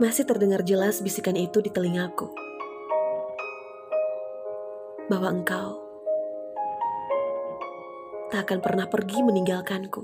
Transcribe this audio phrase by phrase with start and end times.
[0.00, 2.32] Masih terdengar jelas bisikan itu di telingaku.
[5.12, 5.76] Bahwa engkau
[8.32, 10.02] tak akan pernah pergi meninggalkanku.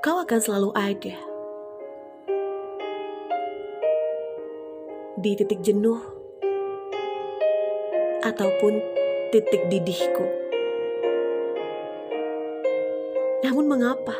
[0.00, 1.16] Kau akan selalu ada
[5.20, 6.00] di titik jenuh
[8.24, 8.80] ataupun
[9.28, 10.39] titik didihku.
[13.40, 14.12] Namun mengapa?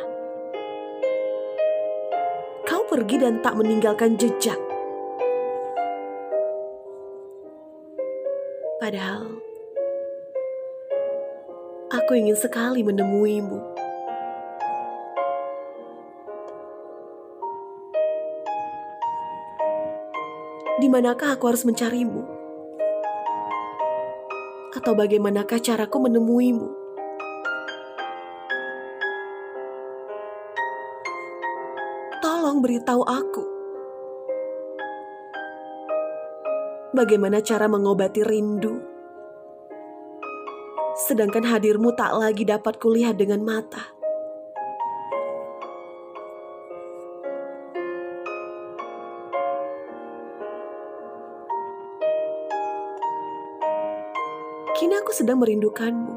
[2.65, 4.57] Kau pergi dan tak meninggalkan jejak.
[8.81, 9.37] Padahal
[11.93, 13.61] aku ingin sekali menemuimu.
[20.81, 22.25] Di manakah aku harus mencarimu?
[24.73, 26.80] Atau bagaimanakah caraku menemuimu?
[32.31, 33.43] Tolong beritahu aku.
[36.95, 38.79] Bagaimana cara mengobati rindu?
[40.95, 43.83] Sedangkan hadirmu tak lagi dapat kulihat dengan mata.
[54.79, 56.15] Kini aku sedang merindukanmu.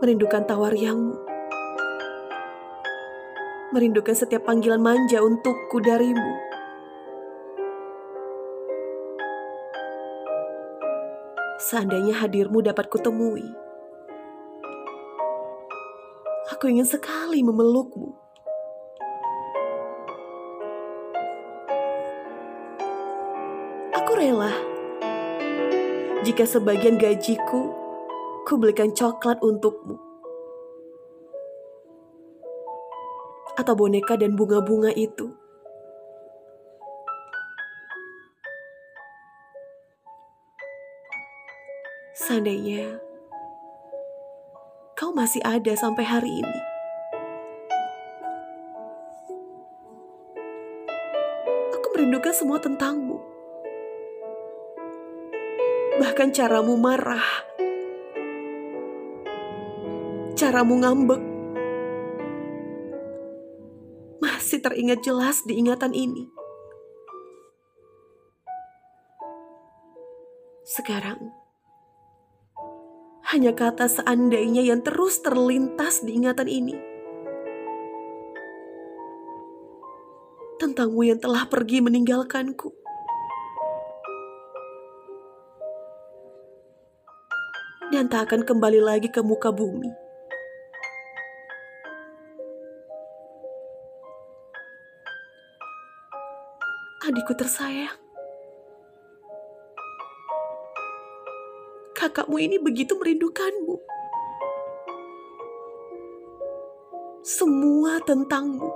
[0.00, 1.25] Merindukan tawariangmu.
[3.76, 6.32] Merindukan setiap panggilan manja untukku darimu.
[11.60, 13.44] Seandainya hadirmu dapat kutemui.
[16.56, 18.16] Aku ingin sekali memelukmu.
[23.92, 24.56] Aku rela
[26.24, 27.76] jika sebagian gajiku
[28.48, 30.05] ku belikan coklat untukmu.
[33.56, 35.32] Atau boneka dan bunga-bunga itu.
[42.16, 42.96] Seandainya
[44.96, 46.60] kau masih ada sampai hari ini.
[51.76, 53.20] Aku merindukan semua tentangmu.
[56.00, 57.28] Bahkan caramu marah.
[60.34, 61.35] Caramu ngambek.
[64.56, 66.32] Masih teringat jelas di ingatan ini.
[70.64, 71.28] Sekarang,
[73.36, 76.72] hanya kata seandainya yang terus terlintas di ingatan ini.
[80.56, 82.72] Tentangmu yang telah pergi meninggalkanku.
[87.92, 90.05] Dan tak akan kembali lagi ke muka bumi.
[97.06, 98.06] Adikku tersayang.
[101.96, 103.82] kakakmu ini begitu merindukanmu.
[107.26, 108.70] Semua tentangmu.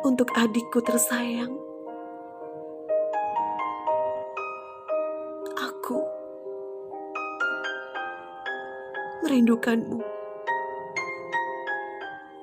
[0.00, 1.52] Untuk adikku tersayang,
[5.60, 6.00] aku
[9.20, 10.19] merindukanmu.